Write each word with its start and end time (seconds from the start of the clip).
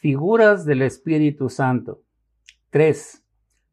Figuras 0.00 0.64
del 0.64 0.80
Espíritu 0.80 1.50
Santo. 1.50 2.00
3. 2.70 3.22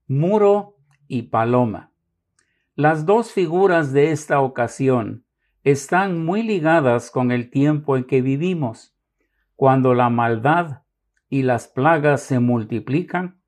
Muro 0.09 0.75
y 1.07 1.21
paloma. 1.21 1.93
Las 2.75 3.05
dos 3.05 3.31
figuras 3.31 3.93
de 3.93 4.11
esta 4.11 4.41
ocasión 4.41 5.23
están 5.63 6.25
muy 6.25 6.43
ligadas 6.43 7.11
con 7.11 7.31
el 7.31 7.49
tiempo 7.49 7.95
en 7.95 8.03
que 8.03 8.21
vivimos, 8.21 8.93
cuando 9.55 9.93
la 9.93 10.09
maldad 10.09 10.81
y 11.29 11.43
las 11.43 11.69
plagas 11.69 12.23
se 12.23 12.41
multiplican 12.41 13.39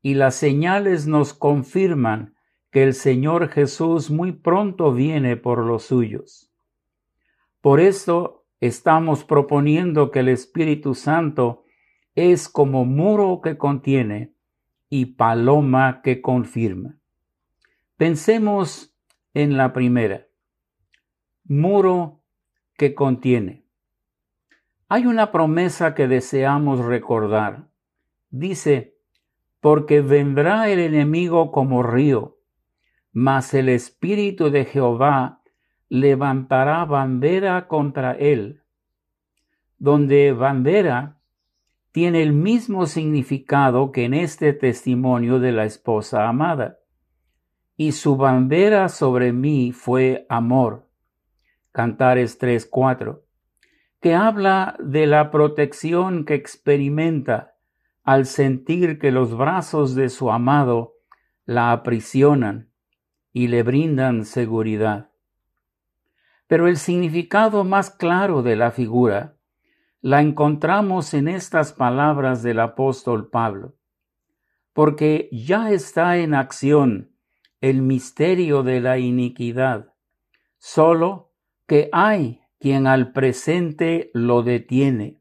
y 0.00 0.14
las 0.14 0.36
señales 0.36 1.08
nos 1.08 1.34
confirman 1.34 2.36
que 2.70 2.84
el 2.84 2.94
Señor 2.94 3.48
Jesús 3.48 4.08
muy 4.08 4.30
pronto 4.30 4.92
viene 4.92 5.36
por 5.36 5.66
los 5.66 5.82
suyos. 5.82 6.52
Por 7.60 7.80
esto 7.80 8.46
estamos 8.60 9.24
proponiendo 9.24 10.12
que 10.12 10.20
el 10.20 10.28
Espíritu 10.28 10.94
Santo 10.94 11.64
es 12.14 12.48
como 12.48 12.84
muro 12.84 13.40
que 13.42 13.56
contiene 13.56 14.34
y 14.88 15.06
paloma 15.06 16.02
que 16.02 16.20
confirma. 16.20 16.98
Pensemos 17.96 18.94
en 19.34 19.56
la 19.56 19.72
primera. 19.72 20.26
Muro 21.44 22.22
que 22.76 22.94
contiene. 22.94 23.64
Hay 24.88 25.06
una 25.06 25.30
promesa 25.30 25.94
que 25.94 26.08
deseamos 26.08 26.84
recordar. 26.84 27.68
Dice, 28.30 28.96
porque 29.60 30.00
vendrá 30.00 30.68
el 30.68 30.80
enemigo 30.80 31.52
como 31.52 31.82
río, 31.82 32.38
mas 33.12 33.54
el 33.54 33.68
Espíritu 33.68 34.50
de 34.50 34.64
Jehová 34.64 35.42
levantará 35.88 36.84
bandera 36.84 37.68
contra 37.68 38.12
él. 38.12 38.62
Donde 39.78 40.32
bandera 40.32 41.19
tiene 41.92 42.22
el 42.22 42.32
mismo 42.32 42.86
significado 42.86 43.90
que 43.90 44.04
en 44.04 44.14
este 44.14 44.52
testimonio 44.52 45.40
de 45.40 45.52
la 45.52 45.64
esposa 45.64 46.28
amada. 46.28 46.78
Y 47.76 47.92
su 47.92 48.16
bandera 48.16 48.88
sobre 48.88 49.32
mí 49.32 49.72
fue 49.72 50.26
amor. 50.28 50.88
Cantares 51.72 52.38
3:4, 52.38 53.22
que 54.00 54.14
habla 54.14 54.76
de 54.80 55.06
la 55.06 55.30
protección 55.30 56.24
que 56.24 56.34
experimenta 56.34 57.54
al 58.02 58.26
sentir 58.26 58.98
que 58.98 59.10
los 59.10 59.36
brazos 59.36 59.94
de 59.94 60.08
su 60.08 60.30
amado 60.30 60.94
la 61.44 61.72
aprisionan 61.72 62.70
y 63.32 63.48
le 63.48 63.62
brindan 63.62 64.24
seguridad. 64.24 65.10
Pero 66.46 66.66
el 66.66 66.76
significado 66.76 67.64
más 67.64 67.90
claro 67.90 68.42
de 68.42 68.56
la 68.56 68.72
figura 68.72 69.36
la 70.02 70.22
encontramos 70.22 71.12
en 71.12 71.28
estas 71.28 71.72
palabras 71.72 72.42
del 72.42 72.60
apóstol 72.60 73.28
Pablo, 73.28 73.76
porque 74.72 75.28
ya 75.30 75.70
está 75.70 76.16
en 76.16 76.34
acción 76.34 77.14
el 77.60 77.82
misterio 77.82 78.62
de 78.62 78.80
la 78.80 78.98
iniquidad, 78.98 79.92
solo 80.58 81.32
que 81.66 81.90
hay 81.92 82.40
quien 82.58 82.86
al 82.86 83.12
presente 83.12 84.10
lo 84.14 84.42
detiene, 84.42 85.20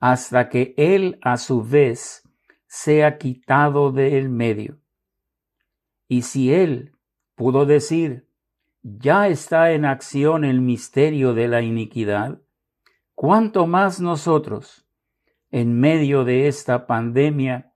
hasta 0.00 0.48
que 0.48 0.74
él 0.76 1.18
a 1.22 1.36
su 1.36 1.62
vez 1.62 2.28
sea 2.66 3.18
quitado 3.18 3.92
del 3.92 4.28
medio. 4.28 4.80
Y 6.08 6.22
si 6.22 6.52
él 6.52 6.96
pudo 7.36 7.66
decir, 7.66 8.28
ya 8.82 9.28
está 9.28 9.72
en 9.72 9.84
acción 9.84 10.44
el 10.44 10.60
misterio 10.60 11.34
de 11.34 11.48
la 11.48 11.62
iniquidad, 11.62 12.40
cuánto 13.20 13.66
más 13.66 14.00
nosotros, 14.00 14.86
en 15.50 15.78
medio 15.78 16.24
de 16.24 16.48
esta 16.48 16.86
pandemia, 16.86 17.74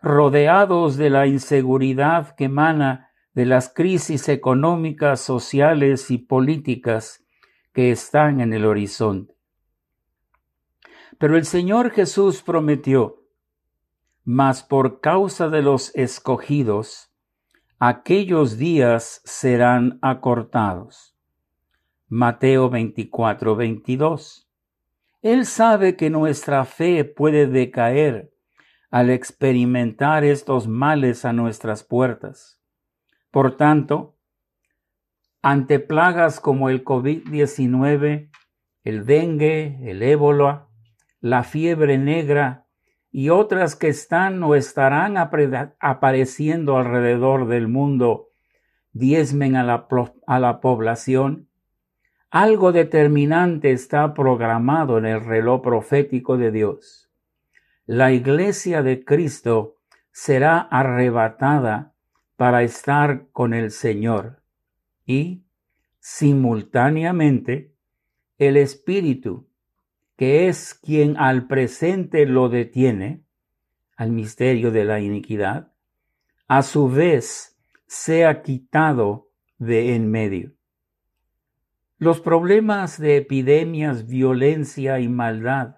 rodeados 0.00 0.96
de 0.96 1.10
la 1.10 1.26
inseguridad 1.26 2.36
que 2.36 2.44
emana 2.44 3.10
de 3.34 3.46
las 3.46 3.68
crisis 3.68 4.28
económicas, 4.28 5.20
sociales 5.20 6.12
y 6.12 6.18
políticas 6.18 7.26
que 7.72 7.90
están 7.90 8.40
en 8.40 8.52
el 8.52 8.64
horizonte. 8.64 9.34
Pero 11.18 11.36
el 11.36 11.46
Señor 11.46 11.90
Jesús 11.90 12.42
prometió, 12.42 13.24
mas 14.22 14.62
por 14.62 15.00
causa 15.00 15.48
de 15.48 15.62
los 15.62 15.92
escogidos, 15.96 17.10
aquellos 17.80 18.56
días 18.56 19.20
serán 19.24 19.98
acortados. 20.00 21.16
Mateo 22.08 22.70
24, 22.70 23.56
22. 23.56 24.45
Él 25.26 25.44
sabe 25.44 25.96
que 25.96 26.08
nuestra 26.08 26.64
fe 26.64 27.04
puede 27.04 27.48
decaer 27.48 28.30
al 28.92 29.10
experimentar 29.10 30.22
estos 30.22 30.68
males 30.68 31.24
a 31.24 31.32
nuestras 31.32 31.82
puertas. 31.82 32.60
Por 33.32 33.56
tanto, 33.56 34.16
ante 35.42 35.80
plagas 35.80 36.38
como 36.38 36.70
el 36.70 36.84
COVID-19, 36.84 38.30
el 38.84 39.04
dengue, 39.04 39.80
el 39.90 40.04
ébola, 40.04 40.68
la 41.18 41.42
fiebre 41.42 41.98
negra 41.98 42.68
y 43.10 43.30
otras 43.30 43.74
que 43.74 43.88
están 43.88 44.40
o 44.44 44.54
estarán 44.54 45.16
apareciendo 45.80 46.78
alrededor 46.78 47.48
del 47.48 47.66
mundo, 47.66 48.28
diezmen 48.92 49.56
a 49.56 49.64
la, 49.64 49.88
a 50.28 50.38
la 50.38 50.60
población, 50.60 51.45
algo 52.42 52.70
determinante 52.70 53.72
está 53.72 54.12
programado 54.12 54.98
en 54.98 55.06
el 55.06 55.24
reloj 55.24 55.62
profético 55.62 56.36
de 56.36 56.50
Dios. 56.50 57.10
La 57.86 58.12
iglesia 58.12 58.82
de 58.82 59.06
Cristo 59.06 59.76
será 60.12 60.58
arrebatada 60.58 61.94
para 62.36 62.62
estar 62.62 63.28
con 63.32 63.54
el 63.54 63.70
Señor 63.70 64.42
y, 65.06 65.44
simultáneamente, 65.98 67.72
el 68.36 68.58
Espíritu, 68.58 69.48
que 70.18 70.48
es 70.48 70.74
quien 70.74 71.16
al 71.16 71.46
presente 71.46 72.26
lo 72.26 72.50
detiene, 72.50 73.24
al 73.96 74.12
misterio 74.12 74.70
de 74.72 74.84
la 74.84 75.00
iniquidad, 75.00 75.72
a 76.48 76.62
su 76.62 76.90
vez 76.90 77.58
sea 77.86 78.42
quitado 78.42 79.30
de 79.56 79.94
en 79.94 80.10
medio. 80.10 80.55
Los 81.98 82.20
problemas 82.20 83.00
de 83.00 83.16
epidemias, 83.16 84.06
violencia 84.06 85.00
y 85.00 85.08
maldad, 85.08 85.76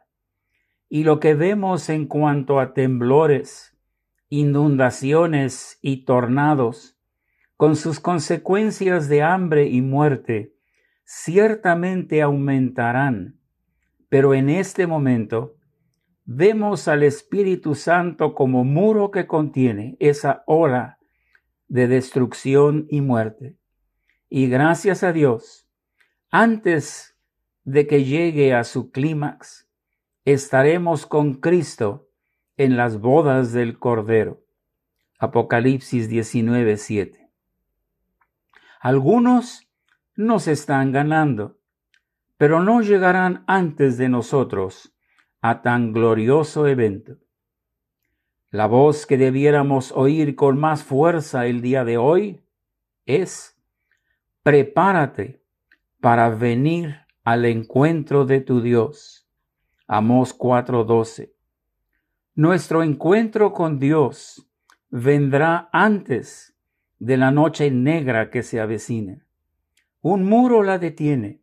y 0.88 1.04
lo 1.04 1.20
que 1.20 1.34
vemos 1.34 1.88
en 1.90 2.06
cuanto 2.06 2.58
a 2.58 2.74
temblores, 2.74 3.78
inundaciones 4.28 5.78
y 5.80 6.04
tornados, 6.04 6.98
con 7.56 7.76
sus 7.76 8.00
consecuencias 8.00 9.08
de 9.08 9.22
hambre 9.22 9.68
y 9.68 9.80
muerte, 9.80 10.56
ciertamente 11.04 12.20
aumentarán. 12.20 13.38
Pero 14.08 14.34
en 14.34 14.50
este 14.50 14.88
momento 14.88 15.54
vemos 16.24 16.88
al 16.88 17.04
Espíritu 17.04 17.76
Santo 17.76 18.34
como 18.34 18.64
muro 18.64 19.12
que 19.12 19.28
contiene 19.28 19.96
esa 20.00 20.42
hora 20.46 20.98
de 21.68 21.86
destrucción 21.86 22.88
y 22.90 23.02
muerte. 23.02 23.56
Y 24.28 24.48
gracias 24.48 25.04
a 25.04 25.12
Dios, 25.12 25.67
antes 26.30 27.16
de 27.64 27.86
que 27.86 28.04
llegue 28.04 28.54
a 28.54 28.64
su 28.64 28.90
clímax, 28.90 29.66
estaremos 30.24 31.06
con 31.06 31.34
Cristo 31.34 32.10
en 32.56 32.76
las 32.76 33.00
bodas 33.00 33.52
del 33.52 33.78
Cordero. 33.78 34.42
Apocalipsis 35.18 36.08
19:7. 36.10 37.30
Algunos 38.80 39.68
nos 40.16 40.48
están 40.48 40.92
ganando, 40.92 41.58
pero 42.36 42.60
no 42.60 42.82
llegarán 42.82 43.44
antes 43.46 43.96
de 43.96 44.08
nosotros 44.08 44.94
a 45.40 45.62
tan 45.62 45.92
glorioso 45.92 46.66
evento. 46.66 47.16
La 48.50 48.66
voz 48.66 49.06
que 49.06 49.16
debiéramos 49.16 49.92
oír 49.92 50.36
con 50.36 50.58
más 50.58 50.82
fuerza 50.82 51.46
el 51.46 51.60
día 51.60 51.84
de 51.84 51.96
hoy 51.96 52.40
es, 53.06 53.56
prepárate 54.42 55.42
para 56.00 56.30
venir 56.30 57.06
al 57.24 57.44
encuentro 57.44 58.24
de 58.24 58.40
tu 58.40 58.60
Dios. 58.60 59.28
Amós 59.86 60.32
4:12. 60.36 61.34
Nuestro 62.34 62.82
encuentro 62.82 63.52
con 63.52 63.78
Dios 63.78 64.48
vendrá 64.90 65.68
antes 65.72 66.56
de 66.98 67.16
la 67.16 67.30
noche 67.30 67.70
negra 67.70 68.30
que 68.30 68.42
se 68.42 68.60
avecina. 68.60 69.26
Un 70.00 70.24
muro 70.24 70.62
la 70.62 70.78
detiene, 70.78 71.42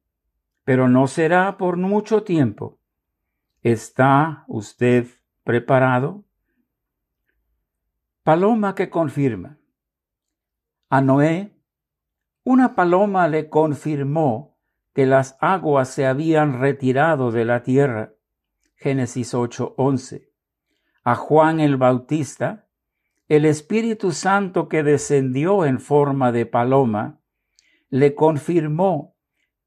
pero 0.64 0.88
no 0.88 1.08
será 1.08 1.58
por 1.58 1.78
mucho 1.78 2.24
tiempo. 2.24 2.80
¿Está 3.62 4.46
usted 4.48 5.08
preparado? 5.44 6.24
Paloma 8.24 8.74
que 8.74 8.90
confirma. 8.90 9.58
A 10.90 11.02
Noé 11.02 11.55
una 12.46 12.76
paloma 12.76 13.28
le 13.28 13.50
confirmó 13.50 14.56
que 14.94 15.08
las 15.08 15.36
aguas 15.42 15.90
se 15.90 16.06
habían 16.06 16.60
retirado 16.60 17.32
de 17.32 17.44
la 17.44 17.64
tierra. 17.64 18.14
Génesis 18.76 19.34
8:11. 19.34 20.30
a 21.04 21.16
Juan 21.16 21.60
el 21.60 21.78
Bautista, 21.78 22.68
el 23.28 23.46
Espíritu 23.46 24.12
Santo 24.12 24.70
que 24.70 24.84
descendió 24.84 25.66
en 25.66 25.80
forma 25.80 26.32
de 26.32 26.46
paloma, 26.46 27.20
le 27.90 28.14
confirmó 28.14 29.16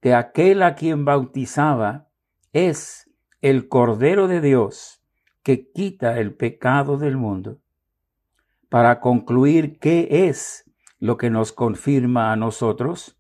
que 0.01 0.15
aquel 0.15 0.63
a 0.63 0.77
quien 0.77 1.05
bautizaba 1.05 2.09
es 2.53 3.11
el 3.41 3.69
Cordero 3.69 4.29
de 4.29 4.41
Dios 4.41 5.03
que 5.43 5.71
quita 5.73 6.19
el 6.21 6.35
pecado 6.35 6.97
del 6.97 7.17
mundo. 7.17 7.59
Para 8.69 9.01
concluir 9.01 9.79
qué 9.81 10.29
es 10.29 10.68
lo 10.99 11.17
que 11.17 11.31
nos 11.31 11.53
confirma 11.53 12.33
a 12.33 12.37
nosotros, 12.37 13.17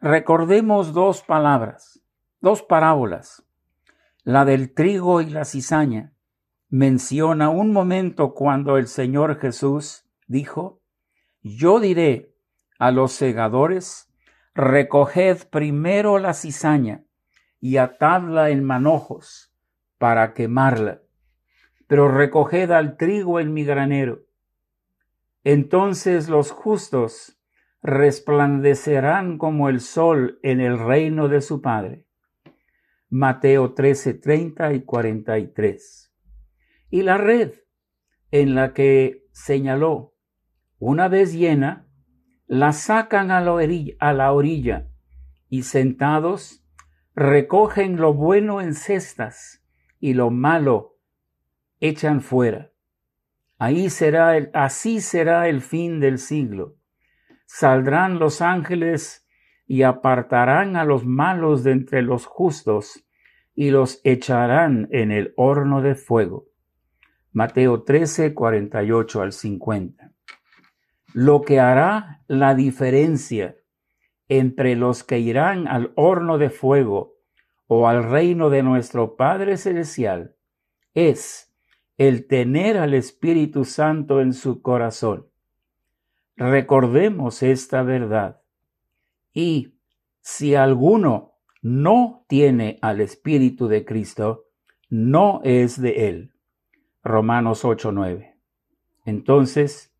recordemos 0.00 0.92
dos 0.92 1.22
palabras, 1.22 2.02
dos 2.40 2.62
parábolas. 2.62 3.44
La 4.24 4.44
del 4.44 4.72
trigo 4.74 5.20
y 5.20 5.30
la 5.30 5.44
cizaña 5.44 6.12
menciona 6.68 7.50
un 7.50 7.72
momento 7.72 8.34
cuando 8.34 8.76
el 8.76 8.86
Señor 8.86 9.38
Jesús 9.38 10.04
dijo, 10.26 10.80
yo 11.42 11.80
diré 11.80 12.34
a 12.78 12.90
los 12.90 13.12
segadores, 13.12 14.12
recoged 14.54 15.48
primero 15.50 16.18
la 16.18 16.34
cizaña 16.34 17.04
y 17.60 17.76
atadla 17.76 18.50
en 18.50 18.64
manojos 18.64 19.52
para 19.98 20.34
quemarla, 20.34 21.02
pero 21.86 22.08
recoged 22.08 22.70
al 22.70 22.96
trigo 22.96 23.38
en 23.38 23.52
mi 23.52 23.64
granero. 23.64 24.22
Entonces 25.44 26.28
los 26.28 26.50
justos 26.50 27.38
resplandecerán 27.82 29.38
como 29.38 29.68
el 29.68 29.80
sol 29.80 30.38
en 30.42 30.60
el 30.60 30.78
reino 30.78 31.28
de 31.28 31.40
su 31.40 31.60
Padre. 31.60 32.06
Mateo 33.08 33.74
13, 33.74 34.14
30 34.14 34.72
y 34.72 34.82
43. 34.84 36.14
Y 36.90 37.02
la 37.02 37.18
red 37.18 37.52
en 38.30 38.54
la 38.54 38.72
que 38.72 39.26
señaló, 39.32 40.14
una 40.78 41.08
vez 41.08 41.34
llena, 41.34 41.88
la 42.46 42.72
sacan 42.72 43.30
a 43.30 43.40
la 43.40 43.52
orilla, 43.52 43.94
a 43.98 44.12
la 44.12 44.32
orilla 44.32 44.88
y 45.48 45.64
sentados 45.64 46.64
recogen 47.14 47.96
lo 47.96 48.14
bueno 48.14 48.60
en 48.60 48.74
cestas 48.74 49.62
y 50.00 50.14
lo 50.14 50.30
malo 50.30 50.98
echan 51.80 52.20
fuera. 52.20 52.71
Ahí 53.62 53.90
será 53.90 54.36
el, 54.36 54.50
así 54.54 55.00
será 55.00 55.46
el 55.46 55.60
fin 55.60 56.00
del 56.00 56.18
siglo. 56.18 56.74
Saldrán 57.46 58.18
los 58.18 58.42
ángeles 58.42 59.24
y 59.68 59.82
apartarán 59.84 60.74
a 60.74 60.84
los 60.84 61.06
malos 61.06 61.62
de 61.62 61.70
entre 61.70 62.02
los 62.02 62.26
justos 62.26 63.06
y 63.54 63.70
los 63.70 64.00
echarán 64.02 64.88
en 64.90 65.12
el 65.12 65.32
horno 65.36 65.80
de 65.80 65.94
fuego. 65.94 66.46
Mateo 67.30 67.84
13, 67.84 68.34
48 68.34 69.22
al 69.22 69.30
50. 69.30 70.10
Lo 71.12 71.42
que 71.42 71.60
hará 71.60 72.24
la 72.26 72.56
diferencia 72.56 73.54
entre 74.26 74.74
los 74.74 75.04
que 75.04 75.20
irán 75.20 75.68
al 75.68 75.92
horno 75.94 76.36
de 76.36 76.50
fuego 76.50 77.14
o 77.68 77.86
al 77.86 78.02
reino 78.02 78.50
de 78.50 78.64
nuestro 78.64 79.14
Padre 79.14 79.56
Celestial 79.56 80.34
es 80.94 81.51
el 81.98 82.26
tener 82.26 82.78
al 82.78 82.94
Espíritu 82.94 83.64
Santo 83.64 84.20
en 84.20 84.32
su 84.32 84.62
corazón. 84.62 85.26
Recordemos 86.36 87.42
esta 87.42 87.82
verdad. 87.82 88.40
Y 89.32 89.74
si 90.20 90.54
alguno 90.54 91.34
no 91.60 92.24
tiene 92.28 92.78
al 92.82 93.00
Espíritu 93.00 93.68
de 93.68 93.84
Cristo, 93.84 94.46
no 94.88 95.40
es 95.44 95.80
de 95.80 96.08
él. 96.08 96.32
Romanos 97.04 97.64
8:9. 97.64 98.34
Entonces, 99.04 99.92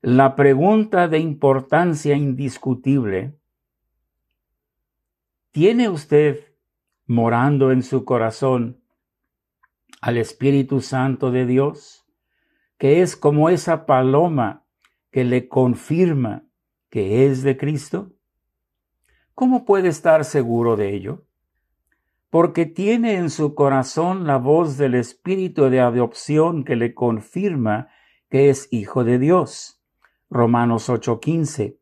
la 0.00 0.36
pregunta 0.36 1.08
de 1.08 1.18
importancia 1.18 2.14
indiscutible, 2.16 3.34
¿tiene 5.50 5.88
usted 5.88 6.44
morando 7.06 7.72
en 7.72 7.82
su 7.82 8.04
corazón 8.04 8.80
al 10.00 10.16
Espíritu 10.16 10.80
Santo 10.80 11.30
de 11.30 11.46
Dios, 11.46 12.06
que 12.78 13.02
es 13.02 13.16
como 13.16 13.50
esa 13.50 13.86
paloma 13.86 14.64
que 15.10 15.24
le 15.24 15.48
confirma 15.48 16.44
que 16.90 17.26
es 17.26 17.42
de 17.42 17.56
Cristo? 17.56 18.12
¿Cómo 19.34 19.64
puede 19.64 19.88
estar 19.88 20.24
seguro 20.24 20.76
de 20.76 20.94
ello? 20.94 21.24
Porque 22.30 22.66
tiene 22.66 23.14
en 23.14 23.30
su 23.30 23.54
corazón 23.54 24.26
la 24.26 24.36
voz 24.36 24.76
del 24.76 24.94
Espíritu 24.94 25.70
de 25.70 25.80
adopción 25.80 26.64
que 26.64 26.76
le 26.76 26.94
confirma 26.94 27.88
que 28.28 28.50
es 28.50 28.68
hijo 28.70 29.04
de 29.04 29.18
Dios. 29.18 29.82
Romanos 30.28 30.88
8:15. 30.88 31.78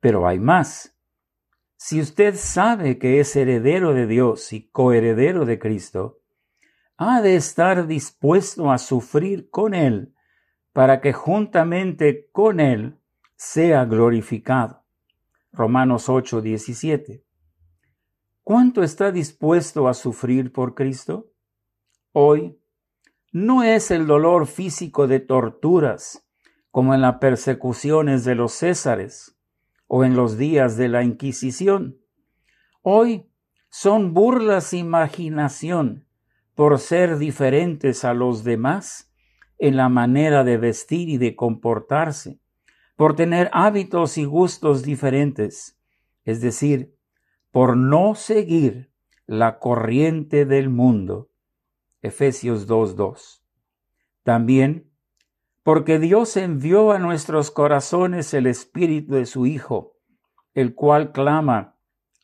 Pero 0.00 0.26
hay 0.26 0.40
más. 0.40 0.98
Si 1.76 2.00
usted 2.00 2.34
sabe 2.36 2.98
que 2.98 3.20
es 3.20 3.36
heredero 3.36 3.94
de 3.94 4.06
Dios 4.06 4.52
y 4.52 4.68
coheredero 4.70 5.44
de 5.44 5.58
Cristo, 5.58 6.20
ha 6.96 7.20
de 7.20 7.36
estar 7.36 7.86
dispuesto 7.86 8.70
a 8.70 8.78
sufrir 8.78 9.50
con 9.50 9.74
Él, 9.74 10.14
para 10.72 11.00
que 11.00 11.12
juntamente 11.12 12.28
con 12.32 12.60
Él 12.60 12.98
sea 13.36 13.84
glorificado. 13.84 14.84
Romanos 15.52 16.08
8, 16.08 16.40
17. 16.40 17.24
¿Cuánto 18.42 18.82
está 18.82 19.10
dispuesto 19.10 19.88
a 19.88 19.94
sufrir 19.94 20.52
por 20.52 20.74
Cristo? 20.74 21.30
Hoy 22.12 22.58
no 23.32 23.62
es 23.62 23.90
el 23.90 24.06
dolor 24.06 24.46
físico 24.46 25.06
de 25.06 25.20
torturas, 25.20 26.26
como 26.70 26.94
en 26.94 27.00
las 27.00 27.16
persecuciones 27.16 28.24
de 28.24 28.34
los 28.34 28.52
Césares 28.52 29.36
o 29.86 30.04
en 30.04 30.16
los 30.16 30.36
días 30.36 30.76
de 30.76 30.88
la 30.88 31.02
Inquisición. 31.02 31.98
Hoy 32.82 33.30
son 33.70 34.12
burlas 34.12 34.72
imaginación 34.72 36.03
por 36.54 36.78
ser 36.78 37.18
diferentes 37.18 38.04
a 38.04 38.14
los 38.14 38.44
demás 38.44 39.12
en 39.58 39.76
la 39.76 39.88
manera 39.88 40.44
de 40.44 40.56
vestir 40.56 41.08
y 41.08 41.18
de 41.18 41.36
comportarse, 41.36 42.38
por 42.96 43.16
tener 43.16 43.50
hábitos 43.52 44.18
y 44.18 44.24
gustos 44.24 44.82
diferentes, 44.82 45.78
es 46.24 46.40
decir, 46.40 46.94
por 47.50 47.76
no 47.76 48.14
seguir 48.14 48.90
la 49.26 49.58
corriente 49.58 50.44
del 50.44 50.68
mundo. 50.68 51.30
Efesios 52.02 52.68
2.2. 52.68 53.42
También 54.22 54.90
porque 55.64 55.98
Dios 55.98 56.36
envió 56.36 56.92
a 56.92 56.98
nuestros 56.98 57.50
corazones 57.50 58.34
el 58.34 58.46
Espíritu 58.46 59.14
de 59.14 59.24
su 59.24 59.46
Hijo, 59.46 59.96
el 60.52 60.74
cual 60.74 61.10
clama, 61.10 61.78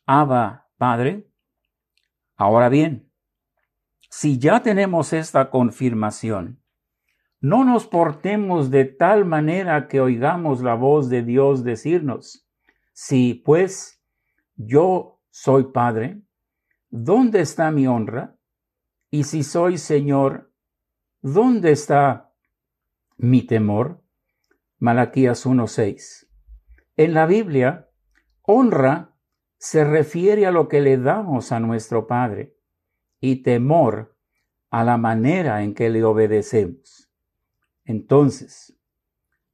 Abba, 0.05 0.69
Padre. 0.77 1.27
Ahora 2.35 2.69
bien, 2.69 3.10
si 4.13 4.39
ya 4.39 4.61
tenemos 4.61 5.13
esta 5.13 5.49
confirmación, 5.49 6.61
no 7.39 7.63
nos 7.63 7.87
portemos 7.87 8.69
de 8.69 8.83
tal 8.83 9.23
manera 9.23 9.87
que 9.87 10.01
oigamos 10.01 10.61
la 10.61 10.75
voz 10.75 11.09
de 11.09 11.23
Dios 11.23 11.63
decirnos, 11.63 12.45
si 12.91 13.33
pues 13.33 14.03
yo 14.57 15.21
soy 15.29 15.71
Padre, 15.71 16.21
¿dónde 16.89 17.39
está 17.39 17.71
mi 17.71 17.87
honra? 17.87 18.35
Y 19.09 19.23
si 19.23 19.43
soy 19.43 19.77
Señor, 19.77 20.51
¿dónde 21.21 21.71
está 21.71 22.33
mi 23.15 23.43
temor? 23.43 24.03
Malaquías 24.77 25.45
1.6. 25.45 26.27
En 26.97 27.13
la 27.13 27.25
Biblia, 27.25 27.89
honra 28.41 29.15
se 29.57 29.85
refiere 29.85 30.45
a 30.45 30.51
lo 30.51 30.67
que 30.67 30.81
le 30.81 30.97
damos 30.97 31.53
a 31.53 31.61
nuestro 31.61 32.07
Padre 32.07 32.57
y 33.21 33.43
temor 33.43 34.17
a 34.71 34.83
la 34.83 34.97
manera 34.97 35.61
en 35.63 35.75
que 35.75 35.89
le 35.89 36.03
obedecemos. 36.03 37.09
Entonces, 37.85 38.75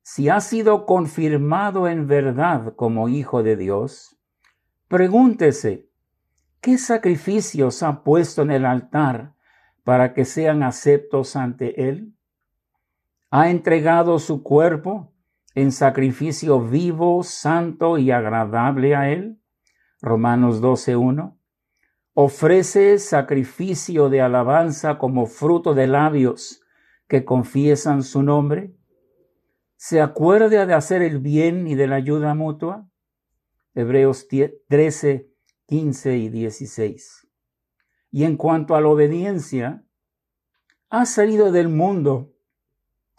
si 0.02 0.30
ha 0.30 0.40
sido 0.40 0.86
confirmado 0.86 1.88
en 1.88 2.08
verdad 2.08 2.74
como 2.76 3.10
hijo 3.10 3.44
de 3.44 3.58
Dios, 3.58 4.18
pregúntese, 4.88 5.90
¿qué 6.62 6.78
sacrificios 6.78 7.84
ha 7.84 8.04
puesto 8.04 8.42
en 8.42 8.52
el 8.52 8.66
altar 8.66 9.34
para 9.84 10.14
que 10.14 10.24
sean 10.24 10.64
aceptos 10.64 11.36
ante 11.36 11.90
Él? 11.90 12.16
¿Ha 13.30 13.50
entregado 13.50 14.18
su 14.20 14.44
cuerpo 14.44 15.14
en 15.56 15.74
sacrificio 15.74 16.62
vivo, 16.62 17.24
santo 17.24 17.98
y 17.98 18.12
agradable 18.12 18.96
a 18.96 19.10
Él? 19.12 19.42
Romanos 20.00 20.62
12.1 20.62 21.37
ofrece 22.20 22.98
sacrificio 22.98 24.10
de 24.10 24.22
alabanza 24.22 24.98
como 24.98 25.28
fruto 25.28 25.76
de 25.76 25.86
labios 25.86 26.64
que 27.08 27.24
confiesan 27.24 28.02
su 28.02 28.24
nombre? 28.24 28.76
¿Se 29.76 30.02
acuerda 30.02 30.66
de 30.66 30.74
hacer 30.74 31.04
el 31.04 31.20
bien 31.20 31.68
y 31.68 31.76
de 31.76 31.86
la 31.86 31.98
ayuda 31.98 32.34
mutua? 32.34 32.90
Hebreos 33.76 34.28
13, 34.28 35.30
15 35.68 36.18
y 36.18 36.30
16. 36.30 37.28
Y 38.10 38.24
en 38.24 38.36
cuanto 38.36 38.74
a 38.74 38.82
la 38.82 38.88
obediencia, 38.88 39.86
ha 40.90 41.06
salido 41.06 41.52
del 41.52 41.70
mundo 41.70 42.34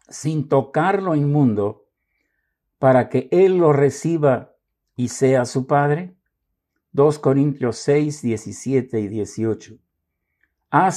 sin 0.08 0.48
tocar 0.48 1.04
lo 1.04 1.14
inmundo, 1.14 1.86
para 2.80 3.08
que 3.08 3.28
Él 3.30 3.58
lo 3.58 3.72
reciba 3.72 4.56
y 4.96 5.06
sea 5.06 5.44
su 5.44 5.68
Padre? 5.68 6.17
2 6.92 7.18
Corintios 7.18 7.76
6, 7.78 8.22
17 8.22 9.00
y 9.00 9.08
18. 9.08 9.78
Ha 10.70 10.90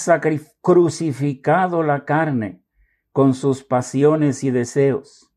crucificado 0.62 1.83
la 1.83 2.05
carne 2.05 2.62
con 3.12 3.33
sus 3.33 3.63
pasiones 3.63 4.43
y 4.43 4.51
deseos. 4.51 5.31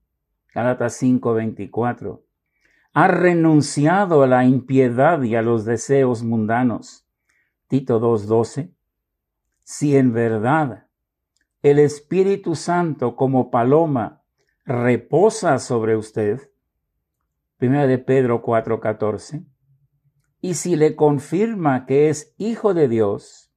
Gálatas 0.54 0.94
5, 0.94 1.34
24. 1.34 2.25
Ha 2.92 3.08
renunciado 3.08 4.23
a 4.23 4.26
la 4.26 4.44
impiedad 4.44 5.23
y 5.23 5.34
a 5.34 5.42
los 5.42 5.64
deseos 5.64 6.23
mundanos. 6.23 7.06
Tito 7.66 7.99
2, 7.99 8.26
12. 8.26 8.73
Si 9.64 9.96
en 9.96 10.12
verdad 10.12 10.87
el 11.62 11.78
Espíritu 11.78 12.54
Santo 12.54 13.16
como 13.16 13.50
paloma 13.50 14.23
reposa 14.64 15.58
sobre 15.58 15.96
usted, 15.96 16.50
Primera 17.56 17.87
de 17.87 17.99
Pedro 17.99 18.42
4:14, 18.42 19.44
y 20.44 20.52
si 20.52 20.76
le 20.76 20.94
confirma 20.94 21.86
que 21.86 22.10
es 22.10 22.34
hijo 22.36 22.74
de 22.74 22.86
Dios, 22.86 23.50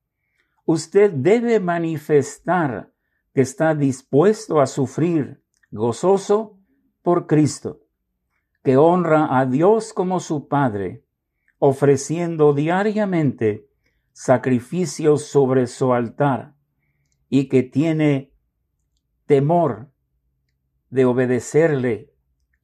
usted 0.63 1.11
debe 1.11 1.59
manifestar 1.59 2.93
que 3.33 3.41
está 3.41 3.75
dispuesto 3.75 4.61
a 4.61 4.67
sufrir 4.67 5.43
gozoso 5.69 6.57
por 7.01 7.27
Cristo, 7.27 7.81
que 8.63 8.77
honra 8.77 9.37
a 9.37 9.45
Dios 9.45 9.91
como 9.91 10.21
su 10.21 10.47
Padre, 10.47 11.03
ofreciendo 11.59 12.53
diariamente 12.53 13.67
sacrificios 14.13 15.25
sobre 15.25 15.67
su 15.67 15.91
altar 15.91 16.55
y 17.27 17.49
que 17.49 17.63
tiene 17.63 18.31
temor 19.25 19.91
de 20.89 21.03
obedecerle 21.03 22.13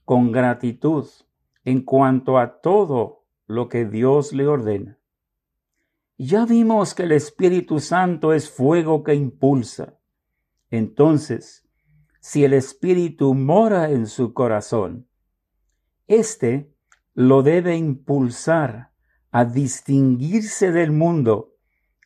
con 0.05 0.31
gratitud 0.31 1.09
en 1.65 1.81
cuanto 1.81 2.37
a 2.37 2.61
todo 2.61 3.22
lo 3.53 3.69
que 3.69 3.85
Dios 3.85 4.33
le 4.33 4.47
ordena. 4.47 4.99
Ya 6.17 6.45
vimos 6.45 6.93
que 6.93 7.03
el 7.03 7.11
Espíritu 7.11 7.79
Santo 7.79 8.33
es 8.33 8.49
fuego 8.49 9.03
que 9.03 9.15
impulsa. 9.15 9.99
Entonces, 10.69 11.67
si 12.19 12.43
el 12.43 12.53
Espíritu 12.53 13.33
mora 13.33 13.89
en 13.89 14.07
su 14.07 14.33
corazón, 14.33 15.07
éste 16.07 16.73
lo 17.13 17.43
debe 17.43 17.75
impulsar 17.75 18.91
a 19.31 19.45
distinguirse 19.45 20.71
del 20.71 20.91
mundo, 20.91 21.55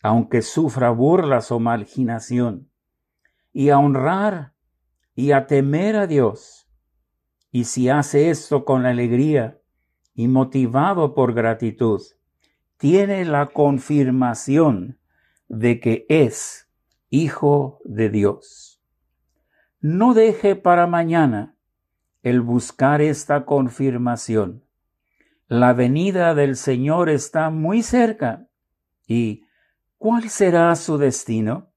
aunque 0.02 0.42
sufra 0.42 0.90
burlas 0.90 1.52
o 1.52 1.60
marginación, 1.60 2.72
y 3.52 3.70
a 3.70 3.78
honrar 3.78 4.54
y 5.16 5.32
a 5.32 5.48
temer 5.48 5.96
a 5.96 6.08
Dios. 6.08 6.70
Y 7.52 7.66
si 7.66 7.90
hace 7.90 8.30
esto 8.30 8.66
con 8.66 8.86
alegría 8.86 9.57
y 10.18 10.28
motivado 10.28 11.14
por 11.14 11.34
gratitud, 11.36 12.02
tiene 12.78 13.24
la 13.24 13.46
confirmación 13.46 14.98
de 15.48 15.80
que 15.80 16.08
es 16.10 16.68
hijo 17.12 17.80
de 17.86 18.10
Dios. 18.10 18.82
No 19.80 20.16
deje 20.16 20.56
para 20.56 20.88
mañana 20.88 21.56
el 22.24 22.42
buscar 22.42 23.00
esta 23.00 23.46
confirmación. 23.46 24.64
La 25.48 25.74
venida 25.74 26.34
del 26.34 26.56
Señor 26.56 27.10
está 27.10 27.52
muy 27.52 27.84
cerca. 27.84 28.48
¿Y 29.08 29.44
cuál 30.00 30.30
será 30.30 30.76
su 30.76 30.98
destino? 30.98 31.70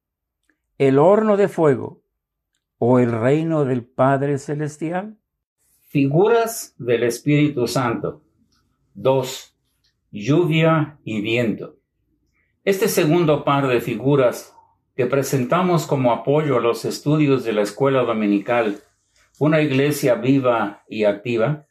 ¿El 0.78 0.98
horno 0.98 1.36
de 1.36 1.48
fuego 1.48 2.02
o 2.78 2.98
el 2.98 3.12
reino 3.12 3.66
del 3.66 3.84
Padre 3.84 4.38
Celestial? 4.38 5.18
Figuras 5.90 6.74
del 6.78 7.02
Espíritu 7.02 7.66
Santo. 7.66 8.22
2. 8.94 9.56
Lluvia 10.10 10.98
y 11.04 11.20
viento. 11.20 11.76
Este 12.64 12.88
segundo 12.88 13.44
par 13.44 13.68
de 13.68 13.80
figuras 13.80 14.54
que 14.96 15.06
presentamos 15.06 15.86
como 15.86 16.12
apoyo 16.12 16.56
a 16.56 16.60
los 16.60 16.84
estudios 16.84 17.44
de 17.44 17.52
la 17.52 17.62
escuela 17.62 18.02
dominical, 18.02 18.82
una 19.38 19.60
iglesia 19.60 20.16
viva 20.16 20.84
y 20.88 21.04
activa, 21.04 21.66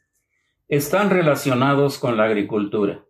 están 0.68 1.10
relacionados 1.10 1.98
con 1.98 2.16
la 2.16 2.24
agricultura. 2.24 3.04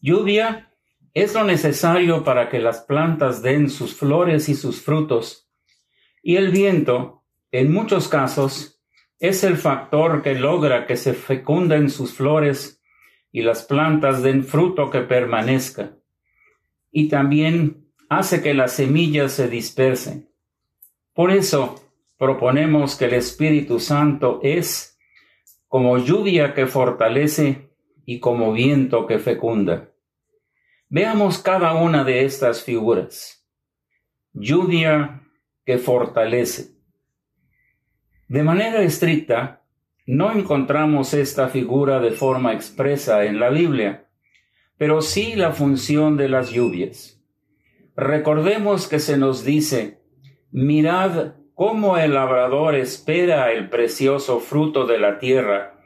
Lluvia 0.00 0.72
es 1.14 1.34
lo 1.34 1.44
necesario 1.44 2.24
para 2.24 2.48
que 2.50 2.58
las 2.58 2.80
plantas 2.80 3.42
den 3.42 3.70
sus 3.70 3.94
flores 3.94 4.48
y 4.48 4.54
sus 4.54 4.82
frutos 4.82 5.44
y 6.26 6.36
el 6.36 6.50
viento, 6.50 7.22
en 7.52 7.70
muchos 7.70 8.08
casos, 8.08 8.73
es 9.28 9.42
el 9.42 9.56
factor 9.56 10.22
que 10.22 10.34
logra 10.34 10.86
que 10.86 10.96
se 10.96 11.14
fecunden 11.14 11.88
sus 11.88 12.12
flores 12.12 12.82
y 13.32 13.40
las 13.40 13.62
plantas 13.62 14.22
den 14.22 14.44
fruto 14.44 14.90
que 14.90 15.00
permanezca. 15.00 15.96
Y 16.90 17.08
también 17.08 17.90
hace 18.10 18.42
que 18.42 18.52
las 18.52 18.72
semillas 18.72 19.32
se 19.32 19.48
dispersen. 19.48 20.30
Por 21.14 21.30
eso 21.30 21.74
proponemos 22.18 22.96
que 22.96 23.06
el 23.06 23.14
Espíritu 23.14 23.80
Santo 23.80 24.40
es 24.42 24.98
como 25.68 25.96
lluvia 25.96 26.52
que 26.52 26.66
fortalece 26.66 27.70
y 28.04 28.20
como 28.20 28.52
viento 28.52 29.06
que 29.06 29.18
fecunda. 29.18 29.90
Veamos 30.90 31.38
cada 31.38 31.72
una 31.72 32.04
de 32.04 32.26
estas 32.26 32.62
figuras. 32.62 33.48
Lluvia 34.34 35.22
que 35.64 35.78
fortalece. 35.78 36.73
De 38.28 38.42
manera 38.42 38.82
estricta, 38.82 39.62
no 40.06 40.32
encontramos 40.32 41.14
esta 41.14 41.48
figura 41.48 42.00
de 42.00 42.10
forma 42.10 42.52
expresa 42.52 43.24
en 43.24 43.40
la 43.40 43.50
Biblia, 43.50 44.06
pero 44.76 45.02
sí 45.02 45.34
la 45.34 45.52
función 45.52 46.16
de 46.16 46.28
las 46.28 46.50
lluvias. 46.50 47.22
Recordemos 47.96 48.88
que 48.88 48.98
se 48.98 49.16
nos 49.16 49.44
dice, 49.44 50.00
mirad 50.50 51.34
cómo 51.54 51.96
el 51.96 52.14
labrador 52.14 52.74
espera 52.74 53.52
el 53.52 53.68
precioso 53.70 54.40
fruto 54.40 54.86
de 54.86 54.98
la 54.98 55.18
tierra, 55.18 55.80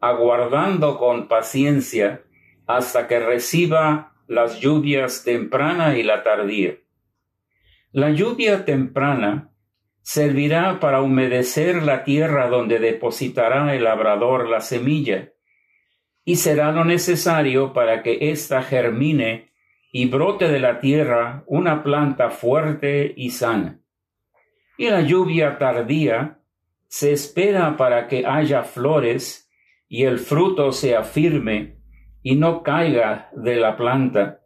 aguardando 0.00 0.98
con 0.98 1.26
paciencia 1.26 2.22
hasta 2.66 3.08
que 3.08 3.18
reciba 3.18 4.12
las 4.28 4.60
lluvias 4.60 5.24
temprana 5.24 5.98
y 5.98 6.02
la 6.02 6.22
tardía. 6.22 6.76
La 7.92 8.10
lluvia 8.10 8.64
temprana 8.64 9.47
servirá 10.08 10.80
para 10.80 11.02
humedecer 11.02 11.82
la 11.82 12.02
tierra 12.02 12.48
donde 12.48 12.78
depositará 12.78 13.74
el 13.74 13.84
labrador 13.84 14.48
la 14.48 14.62
semilla, 14.62 15.34
y 16.24 16.36
será 16.36 16.72
lo 16.72 16.86
necesario 16.86 17.74
para 17.74 18.02
que 18.02 18.30
ésta 18.30 18.62
germine 18.62 19.50
y 19.92 20.06
brote 20.06 20.48
de 20.48 20.60
la 20.60 20.80
tierra 20.80 21.44
una 21.46 21.82
planta 21.82 22.30
fuerte 22.30 23.12
y 23.18 23.28
sana. 23.28 23.80
Y 24.78 24.88
la 24.88 25.02
lluvia 25.02 25.58
tardía 25.58 26.38
se 26.86 27.12
espera 27.12 27.76
para 27.76 28.08
que 28.08 28.24
haya 28.24 28.62
flores 28.62 29.50
y 29.88 30.04
el 30.04 30.20
fruto 30.20 30.72
sea 30.72 31.02
firme 31.02 31.82
y 32.22 32.36
no 32.36 32.62
caiga 32.62 33.28
de 33.36 33.56
la 33.56 33.76
planta 33.76 34.40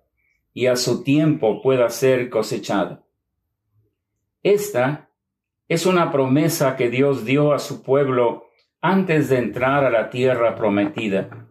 y 0.52 0.66
a 0.66 0.75
su 0.75 1.04
tiempo 1.04 1.62
pueda 1.62 1.88
ser 1.88 2.31
cosechado. 2.31 3.07
Esta 4.42 5.09
es 5.69 5.87
una 5.87 6.11
promesa 6.11 6.76
que 6.76 6.90
Dios 6.90 7.25
dio 7.25 7.52
a 7.52 7.59
su 7.59 7.83
pueblo 7.83 8.49
antes 8.81 9.28
de 9.28 9.38
entrar 9.38 9.85
a 9.85 9.90
la 9.90 10.11
tierra 10.11 10.57
prometida. 10.57 11.49